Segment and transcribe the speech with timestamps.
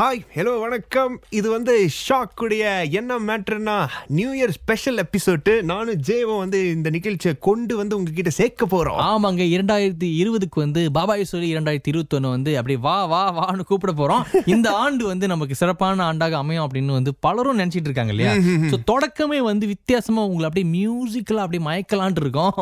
[0.00, 1.14] Hi hello வணக்கம்.
[1.30, 3.74] இது வந்து ஷாக் உடைய என்ன மேட்ருன்னா
[4.08, 9.00] நியூ இயர் ஸ்பெஷல் எபிசோடு நானும் ஜேவும் வந்து இந்த நிகழ்ச்சியை கொண்டு வந்து உங்ககிட்ட சேர்க்க போறோம்.
[9.06, 14.22] ஆமாங்க இரண்டாயிரத்தி இருபதுக்கு வந்து பாபாய் சொல்லி இரண்டாயிரத்தி இருபத்தொன்னு வந்து அப்படி வா வா வான்னு கூப்பிட போறோம்.
[14.46, 18.34] இந்த ஆண்டு வந்து நமக்கு சிறப்பான ஆண்டாக அமையும் அப்படின்னு வந்து பலரும் நினைச்சிட்டு இருக்காங்க இல்லையா?
[18.72, 22.54] சோ தொடக்கமே வந்து வித்தியாசமா உங்களை அப்படியே மியூசிக்கலா அப்படியே மயக்கலான்ட்டு இருக்கோம்.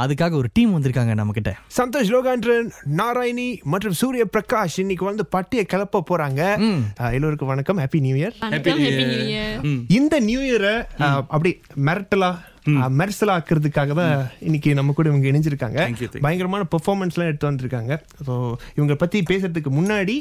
[0.00, 5.66] அதுக்காக ஒரு டீம் வந்திருக்காங்க நம்ம கிட்ட சந்தோஷ் லோகான்றன் நாராயணி மற்றும் சூரிய பிரகாஷ் இன்னைக்கு வந்து பட்டியை
[5.66, 6.42] கிளப்ப போறாங்க.
[6.52, 6.59] அஹ்,
[7.16, 7.80] எல்லோருக்கும் வணக்கம்.
[7.82, 8.80] ஹாப்பி நியூ இயர் வணக்கம்.
[8.84, 9.66] ஹாப்பி நியூ இயர்
[9.98, 10.74] இந்த நியூ இயரை
[11.34, 11.52] அப்படி
[11.88, 12.30] மிரட்டலா
[12.98, 14.14] மெர்சலா ஆக்குறதுக்காக தான்
[14.48, 15.80] இன்னைக்கு நம்ம கூட இவங்க இணைஞ்சிருக்காங்க.
[16.26, 17.92] பயங்கரமான பெர்ஃபார்மன்ஸ்லாம் எடுத்து வந்திருக்காங்க.
[18.26, 18.34] ஸோ
[18.78, 20.16] இவங்க பத்தி பேசுறதுக்கு முன்னாடி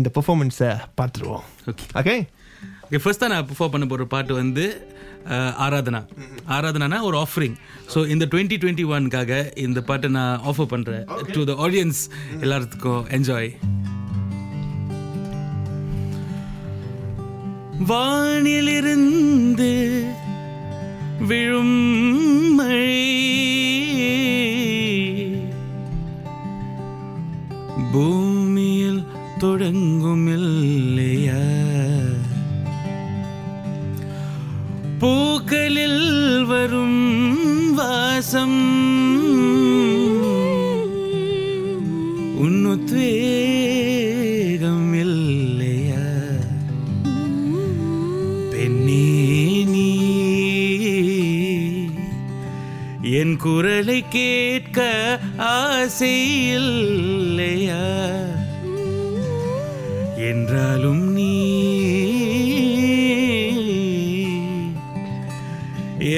[0.00, 0.70] இந்த பெர்ஃபார்மன்ஸை
[1.00, 1.44] பார்த்துருவோம்.
[1.70, 1.86] Okay.
[2.00, 2.14] ஓகே
[2.86, 4.64] ஓகே ஃபர்ஸ்ட் நான் பெர்ஃபார்ம் பண்ண போகிற பாட்டு வந்து
[5.64, 6.00] ஆராதனா.
[6.56, 7.56] ஆராதனானா ஒரு ஆஃபரிங்
[7.92, 11.04] ஸோ இந்த டுவெண்ட்டி டுவெண்ட்டி ஒன்காக இந்த பாட்டை நான் ஆஃபர் பண்ணுறேன்
[11.36, 12.00] டு த ஆடியன்ஸ்
[12.44, 13.50] எல்லாத்துக்கும் என்ஜாய்
[17.80, 19.21] வானிலிருந்து
[53.20, 54.78] என் குரலை கேட்க
[55.36, 56.14] ஆசை
[56.54, 57.82] இல்லையா
[60.30, 61.32] என்றாலும் நீ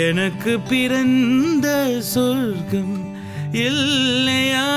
[0.05, 1.67] எனக்கு பிறந்த
[2.01, 2.95] சொர்க்கம்
[3.53, 4.69] இல்லையா?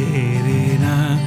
[0.00, 1.18] serena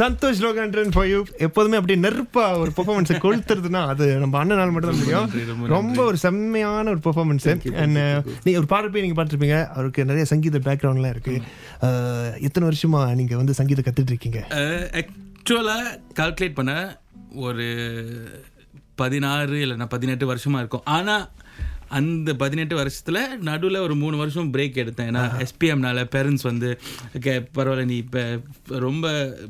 [0.00, 5.00] Santhosh Logandran for you எப்போதுமே அப்படி நெருப்பா ஒரு பெர்ஃபார்மன்ஸை கொளுத்துறதுன்னா அது நம்ம அண்ணனால் மட்டும் தான்
[5.00, 5.70] முடியும்.
[5.74, 7.46] ரொம்ப ஒரு செம்மையான ஒரு பெர்ஃபார்மன்ஸ்
[7.82, 7.98] அண்ட்
[8.44, 9.58] நீங்க ஒரு பாடல் போய் நீங்க பார்த்துருப்பீங்க.
[9.76, 11.36] அவருக்கு நிறைய சங்கீத பேக்ரவுண்ட்லாம் இருக்கு.
[12.48, 14.42] எத்தனை வருஷமா நீங்க வந்து சங்கீதம் கத்துட்டு இருக்கீங்க?
[15.00, 16.72] ஆக்சுவலாக கால்குலேட் பண்ண
[17.46, 17.66] ஒரு
[19.02, 20.86] பதினாறு இல்லைன்னா பதினெட்டு வருஷமா இருக்கும்.
[20.96, 21.24] ஆனால்
[21.88, 25.08] அந்த பதினெட்டு வருஷத்துல நடுவில் ஒரு மூணு வருஷம் பிரேக் எடுத்தேன்.
[25.10, 26.68] ஏன்னா எஸ்பிஎம்னால பேரண்ட்ஸ் வந்து
[27.16, 28.22] "Okay, பரவாயில்ல நீ இப்போ
[28.66, 29.06] ரொம்ப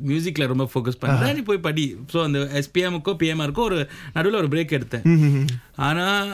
[0.07, 1.85] மியூசிக்ல ரொம்ப ஃபோக்கஸ் பண்ணுற நீ போய் படி.
[2.13, 3.79] ஸோ அந்த எஸ்பிஎம்க்கோ பிஎம்ஆருக்கோ ஒரு
[4.13, 5.47] நடுவில் ஒரு பிரேக் எடுத்தேன்.
[5.75, 6.29] ஆனால்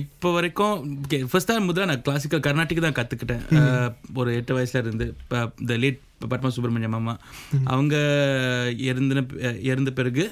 [0.00, 0.76] இப்போ வரைக்கும்
[1.30, 5.14] ஃபர்ஸ்ட் டைம் முதல்ல நான் கிளாசிக்கல் கர்நாடிக் தான் கற்றுக்கிட்டேன் ஒரு எட்டு வயசுல இருந்து
[5.60, 7.14] இந்த லேட் பத்மா சுப்பிரமணியம் அம்மா
[7.66, 7.96] அவங்க
[8.84, 9.22] இறந்தின
[9.62, 10.24] இறந்த பிறகு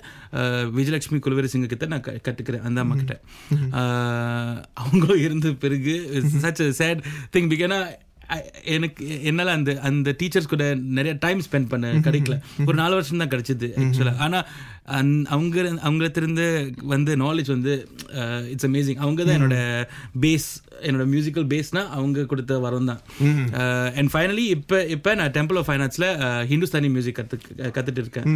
[0.74, 3.14] விஜயலட்சுமி குலவேரி சிங்க கிட்ட நான் க- கத்துக்கிறேன் அந்த அம்மா கிட்ட.
[3.76, 5.94] அஹ், அவங்க இருந்த பிறகு
[6.36, 7.02] சச் சேட்
[7.32, 7.78] திங் பிகானா
[8.68, 12.36] எனக்கு என்னால அந்த அந்த டீச்சர்ஸ் கூட நிறைய டைம் ஸ்பெண்ட் பண்ண கிடைக்கல.
[12.66, 14.38] ஒரு நாலு வருஷம் தான் கிடைச்சது ஆக்சுவலா ஆனா
[14.94, 16.46] அந்- அவங்க அவங்களத்திலிருந்து
[16.86, 17.74] வந்து நாலேஜ் வந்து
[18.50, 19.58] இட்ஸ் அமேசிங் அவங்க தான் என்னோட
[20.20, 20.48] பேஸ்
[20.82, 23.00] என்னோட மியூசிக்கல் பேஸ்னா அவங்க கொடுத்த வரம் தான்.
[23.94, 26.06] அண்ட் ஃபைனலி இப்போ இப்போ நான் டெம்பிள் ஆஃப் ஃபைனான்ஸில்
[26.50, 27.38] ஹிந்துஸ்தானி மியூசிக் கற்று
[27.70, 28.26] கற்றுட்டு இருக்கேன்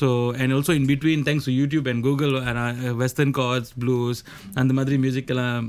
[0.00, 0.08] so
[0.38, 2.34] and also in between thanks YouTube and Google
[2.98, 4.20] western chords blues
[4.54, 5.68] அந்த மாதிரி மியூசிக் எல்லாம்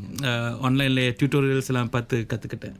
[0.61, 2.75] ஆன்லைனில் டியூட்டோரியல்ஸ் எல்லாம் பார்த்து கற்றுக்கிட்டேன்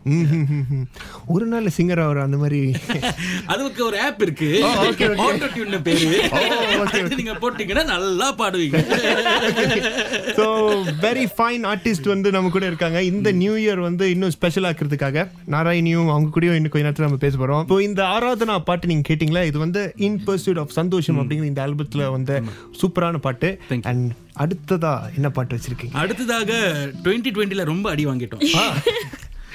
[1.29, 2.61] ஒரு நாள் சிங்கர் அவர் அந்த மாதிரி
[3.53, 4.49] அதுக்கு ஒரு ஆப் இருக்கு.
[5.25, 6.07] ஆட்டோ டியூன் பேரு.
[6.95, 8.77] அது நீங்க போட்டீங்கன்னா நல்லா பாடுவீங்க.
[10.39, 10.45] ஸோ
[11.07, 12.99] வெரி ஃபைன் ஆர்டிஸ்ட் வந்து நம்ம கூட இருக்காங்க.
[13.11, 17.35] இந்த நியூ இயர் வந்து இன்னும் ஸ்பெஷல் ஆக்கிறதுக்காக நாராயணியும் அவங்க கூடயும் இன்னும் கொஞ்ச நேரத்தில் நம்ம பேச
[17.41, 17.63] போறோம்.
[17.67, 19.43] இப்போ இந்த ஆராதனா பாட்டு நீங்க கேட்டீங்களா?
[19.51, 22.37] இது வந்து இன் பர்சூட் ஆஃப் சந்தோஷம் அப்படிங்கிற இந்த ஆல்பத்துல வந்து
[22.81, 23.49] சூப்பரான பாட்டு.
[23.91, 24.11] அண்ட்
[24.43, 25.95] அடுத்ததா என்ன பாட்டு வச்சிருக்கீங்க?
[26.03, 26.51] அடுத்ததாக
[27.03, 28.43] டுவெண்ட்டி டுவெண்ட்டில ரொம்ப அடி வாங்கிட்டோம்.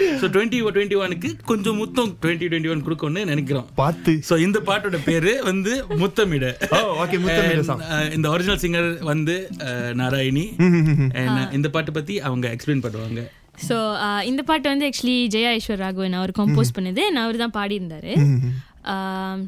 [0.00, 3.68] ஸோ டுவெண்ட்டி டுவெண்ட்டி ஒனுக்கு கொஞ்சம் முத்தம் டுவெண்ட்டி டுவெண்ட்டி ஒன் கொடுக்கணும்னு நினைக்கிறோம்.
[3.74, 4.20] பார்த்து.
[4.28, 6.56] ஸோ இந்த பாட்டோட பேரு வந்து முத்தமிட.
[6.70, 7.80] Oh, And, song.
[7.80, 9.62] uh, இந்த ஒரிஜினல் சிங்கர் வந்து uh,
[9.94, 10.44] நாராயணி.
[11.20, 13.30] And, uh, இந்த பாட்டை பத்தி அவங்க எக்ஸ்பிளைன் பண்ணுவாங்க.
[13.68, 13.76] ஸோ
[14.22, 17.10] இந்த பாட்டு வந்து ஆக்சுவலி ஜெயா ஈஸ்வர் ராகவன் அவர் கம்போஸ் பண்ணது.
[17.10, 18.12] நான் அவர் தான் பாடியிருந்தாரு.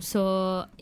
[0.08, 0.20] ஸோ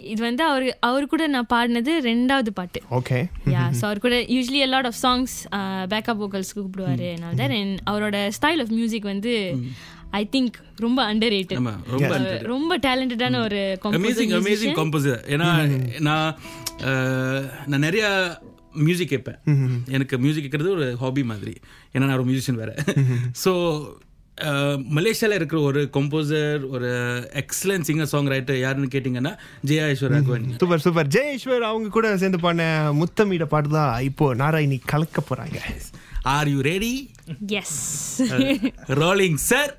[0.05, 2.81] இது வந்து அவர் அவர் கூட நான் பாடினது ரெண்டாவது பாட்டு.
[2.91, 3.19] ஓகே
[3.50, 5.35] யா ஸோ அவர் கூட usually lot of songs
[5.88, 7.08] backup vocals கூப்பிடுவாரு.
[7.12, 9.35] அதனால தான் and அவரோட ஸ்டைல் ஆஃப் மியூசிக் வந்து
[10.12, 11.58] ஐ திங்க் ரொம்ப அண்டர் ரேட்டட்
[11.94, 12.14] ரொம்ப
[12.47, 13.61] ரொம்ப டேலண்டடான ஒரு
[13.93, 15.49] அமேசிங் அமேசிங் கம்போசர் ஏன்னா
[16.00, 16.29] நான்
[16.85, 18.05] அஹ், நான் நிறைய
[18.81, 19.38] மியூசிக் கேட்பேன்.
[19.88, 21.55] எனக்கு மியூசிக் கேட்கறது ஒரு ஹாபி மாதிரி.
[21.94, 22.73] ஏன்னா நான் ஒரு மியூசிஷியன் வேற.
[23.43, 23.53] ஸோ
[24.90, 26.90] மலேசியாவில் இருக்கிற ஒரு கம்போசர் ஒரு
[27.34, 29.32] எக்ஸலன்ட் சிங்கர் சாங் ரைட்டர் யாருன்னு கேட்டிங்கன்னா
[29.66, 35.22] ஜெயா ராகவன் சூப்பர் சூப்பர் ஜெயேஸ்வர் அவங்க கூட சேர்ந்து பண்ண முத்தமிட பாட்டு தான் இப்போ நாராயணி கலக்க
[35.31, 35.58] போறாங்க.
[36.22, 37.10] Are you ready
[37.46, 38.22] yes
[38.88, 39.72] rolling sir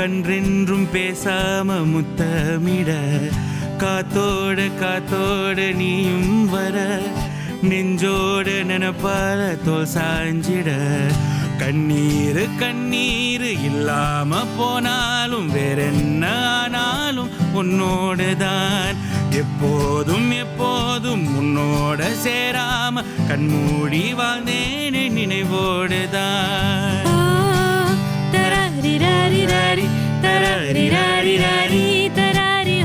[0.00, 2.90] கன்றென்றும் பேசாம முத்தமிட.
[3.78, 7.00] காத்தோட காத்தோட நீயும் வர.
[7.62, 10.70] நெஞ்சோட நினப்பால தோல் சாஞ்சிட.
[11.58, 18.96] கண்ணீர் கண்ணீர் இல்லாம போனாலும் வேறென்ன ஆனாலும் உன்னோட தான்
[19.30, 26.99] எப்போதும் எப்போதும் உன்னோட சேராம கண்மூடி வாழ்ந்தேனே நினைவோடு தான்
[29.70, 29.86] tarari,
[30.20, 32.16] tarari, tarari, oh.
[32.16, 32.82] tarari,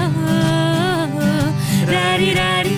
[1.90, 2.75] tarari, tarari,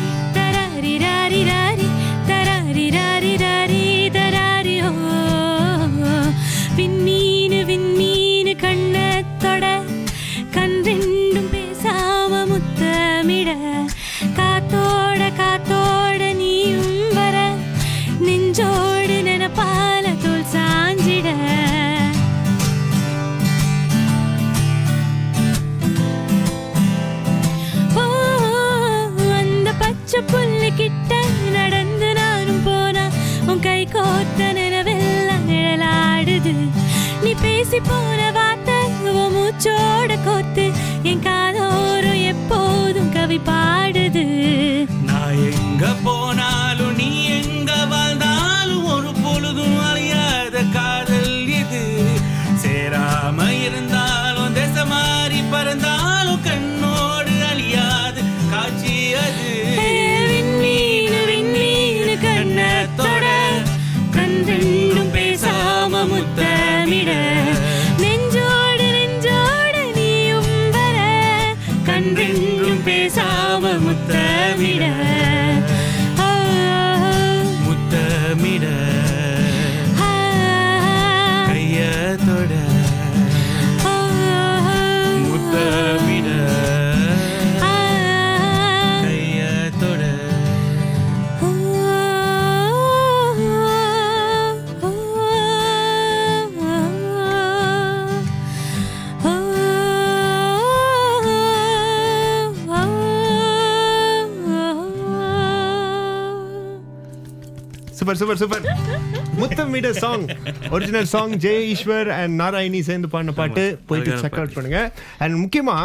[108.38, 110.24] super super முத்தமிட song
[110.70, 113.64] original song Jai Eswar and Narayani சேர்ந்து பாடின பாட்டு.
[113.86, 114.80] போயிட்டு செக் அவுட் பண்ணுங்க.
[115.18, 115.76] அண்ட் முக்கியமா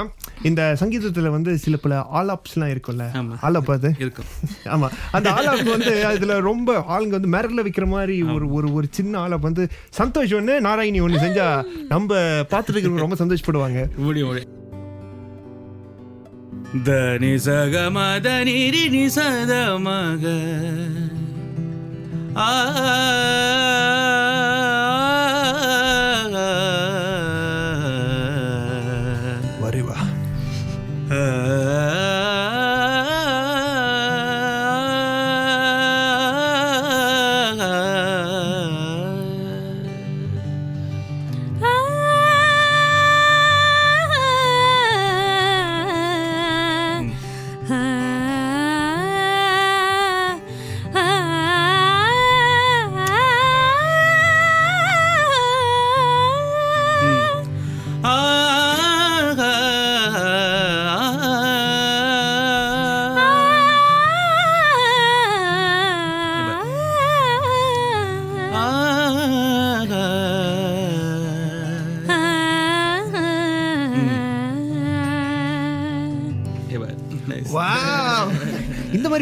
[0.42, 3.04] இந்த சங்கீதத்துல வந்து சில பல ஆலாப்ஸ்லாம் இருக்கும்ல.
[3.40, 3.90] ஆலாப் அது?
[3.98, 4.28] இருக்கும்.
[4.64, 4.88] ஆமா.
[5.10, 9.40] அந்த ஆலாப் வந்து அதுல ரொம்ப ஆளுங்க வந்து மிரல வைக்கிற மாதிரி ஒரு ஒரு ஒரு சின்ன ஆலாப்
[9.40, 9.64] வந்து
[9.98, 11.46] சந்தோஷ் ஒண்ணு நாராயணி ஒண்ணு செஞ்சா
[11.88, 12.10] நம்ம
[12.52, 13.82] பார்த்துட்டு இருக்கிறவங்க ரொம்ப சந்தோஷப்படுவாங்க.
[13.98, 14.58] முடியும் முடியும்
[16.84, 16.92] த
[17.22, 20.24] நிசக மத நிரி நிசத மக
[22.36, 22.48] ஆ
[26.24, 26.91] வருவா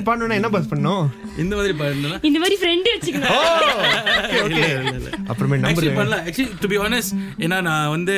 [0.01, 1.05] மாதிரி பாடணும்னா என்ன பாஸ் பண்ணணும்?
[1.43, 3.35] இந்த மாதிரி பாருன்னா இந்த மாதிரி ஃப்ரெண்ட் வச்சுக்கணும்.
[5.31, 6.25] அப்புறமே ஆக்சுவலி நம்பர் பண்ணலாம்.
[6.27, 7.15] ஆக்சுவலி டு பி ஆனஸ்ட்
[7.45, 8.17] ஏன்னா நான் வந்து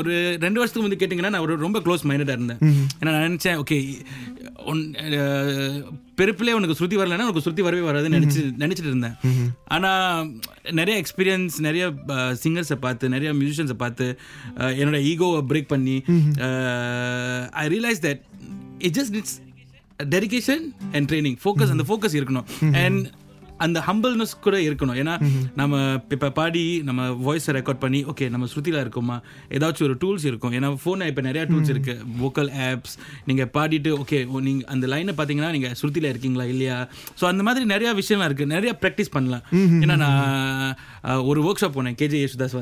[0.00, 0.14] ஒரு
[0.46, 2.62] ரெண்டு வருஷத்துக்கு வந்து கேட்டிங்கன்னா நான் ஒரு ரொம்ப க்ளோஸ் மைண்டடாக இருந்தேன்.
[3.00, 3.78] ஏன்னா நான் நினச்சேன் ஓகே
[6.18, 9.16] பிறப்பிலே உனக்கு ஸ்ருதி வரலன்னா உனக்கு ஸ்ருதி வரவே வராதுன்னு நினச்சி நினச்சிட்டு இருந்தேன்.
[9.74, 10.28] ஆனால்
[10.78, 11.84] நிறைய எக்ஸ்பீரியன்ஸ் நிறைய
[12.42, 14.06] சிங்கர்ஸை பார்த்து நிறைய மியூசிஷியன்ஸை பார்த்து
[14.80, 15.96] என்னோட ஈகோவை பிரேக் பண்ணி
[17.62, 18.22] I realize that
[18.86, 19.36] it just it's
[20.02, 22.72] dedication and training focus அந்த ஃபோக்கஸ் இருக்கணும்.
[22.72, 23.10] அண்ட்
[23.64, 24.98] அந்த ஹம்பிள்னஸ் கூட இருக்கணும்.
[25.02, 25.14] ஏன்னா
[25.60, 25.80] நம்ம
[26.14, 29.16] இப்போ பாடி நம்ம வாய்ஸை ரெக்கார்ட் பண்ணி ஓகே நம்ம ஸ்ருதியில் இருக்கோமா?
[29.56, 30.54] ஏதாச்சும் ஒரு டூல்ஸ் இருக்கும்.
[30.58, 31.94] ஏன்னா ஃபோனில் இப்போ நிறையா டூல்ஸ் இருக்கு.
[32.22, 32.94] வோக்கல் ஆப்ஸ்
[33.28, 36.78] நீங்கள் பாடிட்டு ஓகே நீங்கள் அந்த லைனை பார்த்தீங்கன்னா நீங்கள் ஸ்ருதியில் இருக்கீங்களா இல்லையா?
[37.20, 39.44] ஸோ அந்த மாதிரி நிறையா விஷயம்லாம் இருக்குது நிறைய ப்ராக்டிஸ் பண்ணலாம்.
[39.84, 42.56] ஏன்னா நான் ஒரு ஒர்க் ஷாப் போனேன் கேஜே யேசுதாஸ்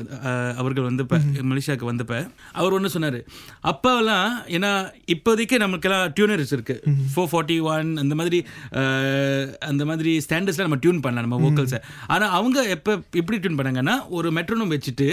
[0.61, 1.17] அவர்கள் வந்து இப்போ
[1.51, 2.15] மலேசியாவுக்கு வந்தப்ப
[2.59, 3.19] அவர் ஒன்று சொன்னார்.
[3.71, 4.71] அப்போல்லாம் ஏன்னா
[5.15, 6.75] இப்போதைக்கு நமக்கெல்லாம் டியூனர்ஸ் இருக்கு.
[7.13, 8.39] ஃபோர் ஃபார்ட்டி ஒன் அந்த மாதிரி
[9.71, 11.79] அந்த மாதிரி ஸ்டாண்டர்ட்ஸ்ல நம்ம டியூன் பண்ணலாம் நம்ம வோக்கல்ஸை
[12.13, 15.07] ஆனால் அவங்க எப்போ எப்படி டியூன் பண்ணாங்கன்னா ஒரு மெட்ரோனம் வச்சுட்டு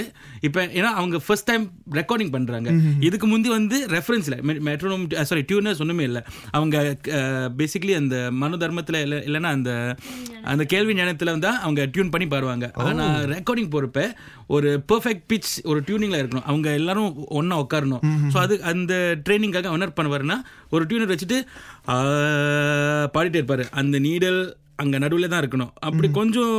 [0.46, 1.64] இப்போ ஏன்னா அவங்க ஃபர்ஸ்ட் டைம்
[1.98, 2.68] ரெக்கார்டிங் பண்ணுறாங்க
[3.08, 6.22] இதுக்கு முந்தி வந்து ரெஃபரன்ஸில் மெட்ரோனம் சாரி டியூனர்ஸ் ஒன்றுமே இல்லை.
[6.56, 6.76] அவங்க
[7.60, 9.70] பேசிக்கலி அந்த மனு தர்மத்தில் இல்லை இல்லைன்னா அந்த
[10.52, 14.00] அந்த கேள்வி ஞானத்தில் வந்து அவங்க டியூன் பண்ணி பாருவாங்க ஆனால் ரெக்கார்டிங் போகிறப்ப
[14.56, 16.46] ஒரு பெர்ஃபெக்ட் பிச் ஒரு டியூனிங்கில் இருக்கணும்.
[16.50, 17.10] அவங்க எல்லாரும்
[17.40, 18.94] ஒன்றா உட்காரணும் ஸோ அது அந்த
[19.26, 20.38] ட்ரைனிங்காக என்ன பண்ணுவாருன்னா
[20.74, 21.38] ஒரு டியூனர் வச்சுட்டு
[23.14, 23.64] பாடிட்டே இருப்பாரு.
[23.80, 24.40] அந்த நீடல்
[24.80, 25.72] அங்க நடுவில் தான் இருக்கணும்.
[25.80, 26.54] அப்படி கொஞ்சம்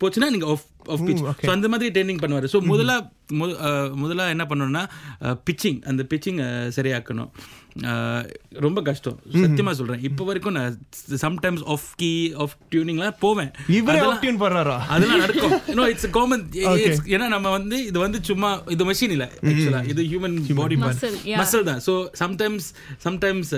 [0.00, 2.48] போச்சுன்னா நீங்க ஆஃப் ஆஃப் பிச் ஸோ அந்த மாதிரி ட்ரைனிங் பண்ணுவாரு.
[2.52, 2.92] ஸோ முதல்ல
[3.32, 4.82] மு- அஹ், முதல்ல என்ன பண்ணணும்னா
[5.44, 6.40] பிச்சிங் அந்த பிச்சிங்
[6.76, 7.30] சரியாக்கணும்.
[8.56, 9.18] ரொம்ப கஷ்டம்.
[9.32, 10.02] சத்தியமா சொல்றேன்.
[10.02, 10.74] இப்போ வரைக்கும் நான்
[11.20, 13.50] சம்டைம்ஸ் ஆஃப் கீ ஆஃப் டியூனிங்லாம் போவேன்.
[13.68, 14.76] இவரே அதெல்லாம்- ஆப்டியூன் பண்றாரா?
[14.88, 15.60] அதெல்லாம் நடக்கும்.
[15.74, 16.44] நோ இட்ஸ் காமன்
[17.06, 20.76] ஏன்னா நம்ம வந்து இது வந்து சும்மா இது மெஷின் இல்ல ஆக்சுவலா இது ஹியூமன் பாடி.
[20.76, 21.80] மசில் தான்.
[21.86, 22.68] சோ சம்டைம்ஸ்
[23.04, 23.54] சம்டைம்ஸ்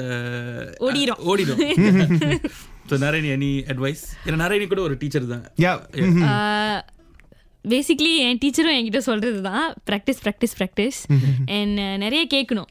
[0.81, 1.23] ஓடிரும்.
[1.27, 1.63] ஓடிடும்
[2.89, 5.45] ஸோ நாராயணி எனி அட்வைஸ் ஏன்னா நாராயணி கூட ஒரு டீச்சர் தான்.
[5.65, 5.73] யா
[7.73, 10.99] பேசிக்லி என் டீச்சரும் என்கிட்ட சொல்கிறது தான் ப்ராக்டிஸ் ப்ராக்டிஸ் ப்ராக்டிஸ்
[11.59, 12.71] அண்ட் நிறைய கேட்கணும்.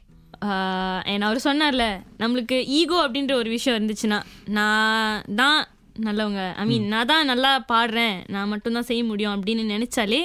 [1.12, 1.86] அண்ட் அவர் சொன்னார்ல
[2.22, 4.20] நம்மளுக்கு ஈகோ அப்படின்ற ஒரு விஷயம் இருந்துச்சுன்னா
[4.58, 5.60] நான் தான்
[6.08, 6.44] நல்லவங்க.
[6.62, 8.16] ஐ மீன் நான் தான் நல்லா பாடுறேன்.
[8.36, 10.22] நான் மட்டும்தான் செய்ய முடியும் அப்படின்னு நினைச்சாலே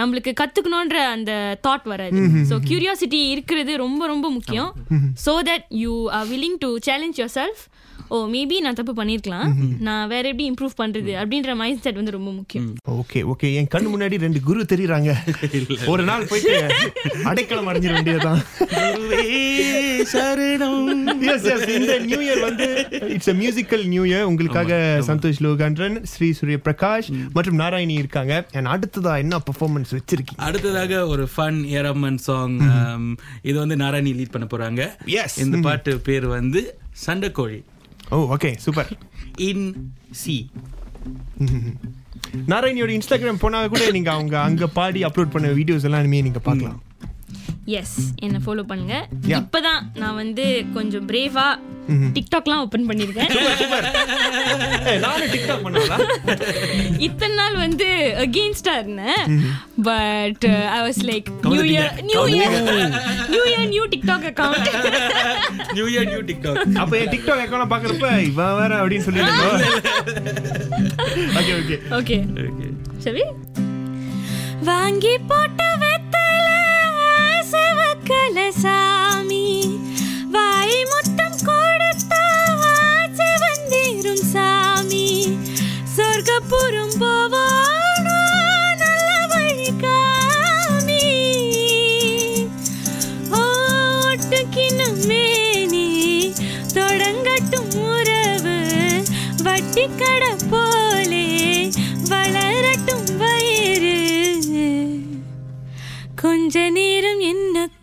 [0.00, 1.32] நம்மளுக்கு கத்துக்கணுன்ற அந்த
[1.66, 2.20] தாட் வராது.
[2.50, 4.70] ஸோ கியூரியாசிட்டி இருக்கிறது ரொம்ப ரொம்ப முக்கியம்.
[5.24, 7.64] So that you are willing to challenge yourself
[8.14, 9.48] oh maybe நான் தப்பு பண்ணியிருக்கலாம்.
[9.86, 12.66] நான் வேற எப்படி இம்ப்ரூவ் பண்றது அப்படின்ற மைண்ட் செட் வந்து ரொம்ப முக்கியம்.
[13.00, 15.10] ஓகே ஓகே என் கண்ணு முன்னாடி ரெண்டு குரு தெரியுறாங்க.
[15.92, 16.56] ஒரு நாள் போயிட்டு
[17.30, 18.40] அடைக்கலம் அடைஞ்சிட வேண்டியதுதான்.
[21.34, 22.68] எஸ் எஸ் இந்த நியூ இயர் வந்து
[23.14, 24.78] it's a musical new year உங்களுக்காக
[25.08, 28.34] சந்தோஷ் லோகன்றன் ஸ்ரீ சூரிய பிரகாஷ் மற்றும் நாராயணி இருக்காங்க.
[28.58, 30.42] and அடுத்ததா என்ன பெர்ஃபார்மன்ஸ் வச்சிருக்கீங்க?
[30.48, 32.56] அடுத்ததாக ஒரு ஃபன் ஏரம்மன் சாங்
[33.48, 34.82] இது வந்து நாராயணி லீட் பண்ண போறாங்க.
[35.16, 35.32] Yes.
[35.44, 36.62] இந்த பாட்டு பேர் வந்து
[37.06, 37.60] Sandakozhi.
[38.14, 38.90] Oh okay super
[39.50, 39.66] in
[40.22, 40.36] C
[42.52, 46.78] நாராயணியோட Instagram போனா கூட நீங்க அவங்க அங்க பாடி அப்லோட் பண்ண வீடியோஸ் எல்லாம் இனிமே நீங்க பார்க்கலாம்.
[47.78, 48.96] எஸ் என்ன ஃபாலோ பண்ணுங்க.
[49.38, 50.44] இப்பதான் நான் வந்து
[50.76, 51.46] கொஞ்சம் பிரேவா
[52.16, 53.30] டிக்டாக்லாம் ஓபன் பண்ணிருக்கேன்.
[57.06, 57.88] இத்தனை நாள் வந்து
[58.24, 59.20] அகெயின்ஸ்டா இருந்தேன்.
[59.88, 62.56] But I was like new year new year
[63.34, 64.70] new year new TikTok account
[65.78, 69.34] new year new TikTok அப்ப என் டிக்டாக் அக்கௌண்ட் பாக்குறப்ப இவன் வேற அப்படின்னு சொல்லிட்டு
[71.40, 72.18] ஓகே ஓகே ஓகே
[73.06, 73.24] சரி
[74.70, 75.62] வாங்கி போட்ட
[78.06, 79.46] செவக்கல சாமி
[80.30, 82.20] வாய் முத்தம் கொடுத்தா
[82.68, 85.06] ஆசை வந்திரும் சாமி.
[85.96, 88.18] சொர்க்கப்புறம் போவானோ
[88.82, 91.02] நல்ல வழி காமி.
[93.40, 95.86] ஓட்டுக்கினும் மேனி
[96.74, 98.56] தொடங்கட்டும் உறவு
[99.42, 100.32] வட்டி கடை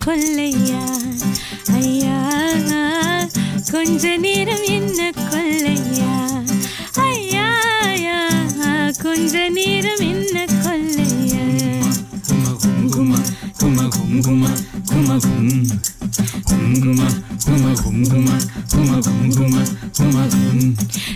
[0.05, 0.81] கொல்லையா?
[1.73, 2.17] ஐயா
[3.71, 4.99] கொஞ்ச நேரம் என்ன
[5.31, 6.13] கொல்லையா?
[7.03, 7.47] ஐயா
[9.01, 11.45] கொஞ்ச நேரம் என்ன கொல்லையா?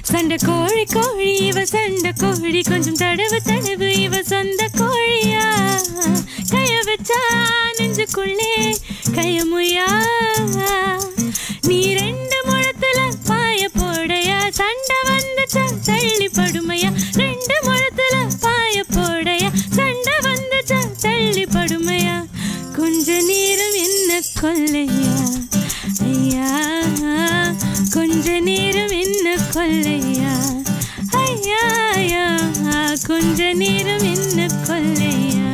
[0.01, 2.61] சண்டை கோழி கோழி இவ சண்டை கோழி.
[2.63, 5.45] கொஞ்சம் தடவு தடவு இவ சொந்த கோழியா?
[6.51, 7.21] கைய வச்சா
[7.77, 8.51] நெஞ்சுக்குள்ளே
[9.39, 9.87] கையமுயா
[11.67, 14.37] நீ ரெண்டு முழத்துல பாய போடையா?
[14.59, 16.89] சண்டை வந்துச்சா தள்ளி படுமையா?
[17.21, 19.49] ரெண்டு முழத்துல பாய போடையா?
[19.77, 22.15] சண்டை வந்துச்சா தள்ளி படுமையா?
[22.77, 24.09] கொஞ்ச நேரம் என்ன
[24.41, 25.13] கொல்லையா?
[26.09, 26.49] ஐயா
[27.93, 30.33] கொஞ்ச நேரம் என்ன கொல்லையா?
[31.23, 31.63] ஐயா
[31.95, 32.25] ஐயா
[33.07, 35.51] கொஞ்ச நேரம் என்ன கொல்லையா?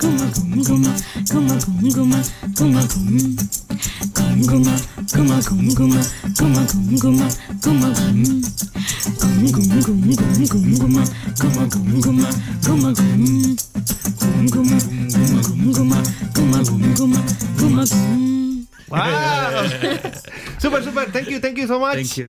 [0.00, 0.30] கும
[0.68, 0.86] கும.
[1.30, 2.18] kuma kuma
[2.56, 3.06] kuma kum
[4.14, 6.62] kuma kuma kuma kuma kuma kuma
[7.62, 11.02] kuma kum kum kum kum kum kum kuma
[11.38, 12.28] kuma kum kuma
[12.64, 13.56] kuma kum
[14.20, 15.98] kum kuma kuma kum kuma
[16.34, 17.20] kuma kum kuma
[17.58, 18.32] kuma kum
[18.92, 19.64] Wow!
[20.60, 21.06] super, super.
[21.10, 21.94] Thank you, thank you so much.
[21.96, 22.26] Thank you.